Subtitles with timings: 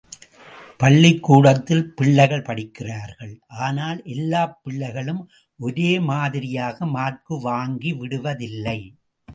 [0.79, 3.33] பள்ளிக்கூடத்தில் பிள்ளைகள் படிக்கிறார்கள்,
[3.65, 5.21] ஆனால் எல்லாப் பிள்ளைகளும்
[5.59, 8.79] ஒரே மாதிரியாக மார்க்கு வாங்கிவிடுவதில்லை.